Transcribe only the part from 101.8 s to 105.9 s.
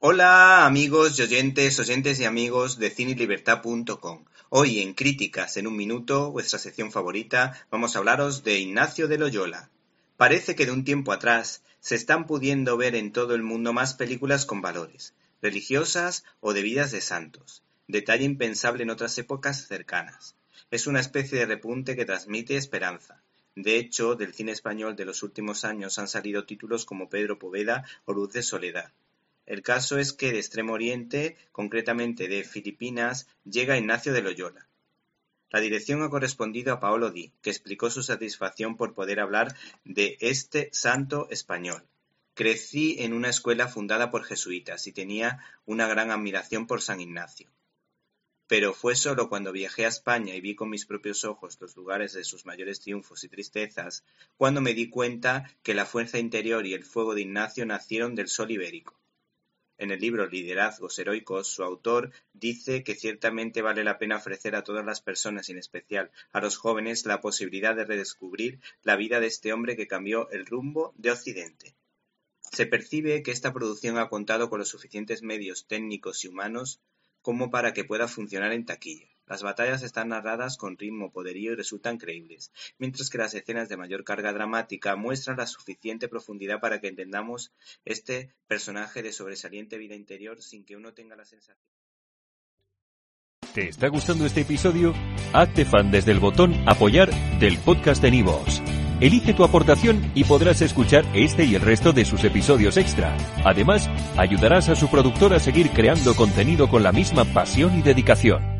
de sus episodios extra. Además, ayudarás a su productor a seguir